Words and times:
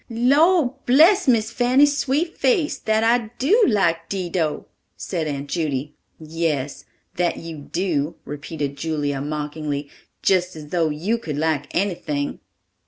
"Lor' 0.09 0.73
bless 0.87 1.27
Miss 1.27 1.51
Fanny's 1.51 1.95
sweet 1.95 2.35
face, 2.35 2.79
that 2.79 3.03
I 3.03 3.29
do 3.37 3.63
like 3.67 4.09
Dido," 4.09 4.65
said 4.97 5.27
Aunt 5.27 5.47
Judy. 5.47 5.93
"Yes, 6.19 6.85
that 7.17 7.37
you 7.37 7.55
do," 7.71 8.15
repeated 8.25 8.77
Julia 8.77 9.21
mockingly, 9.21 9.91
"just 10.23 10.55
as 10.55 10.69
though 10.69 10.89
you 10.89 11.19
could 11.19 11.37
like 11.37 11.67
anything." 11.75 12.39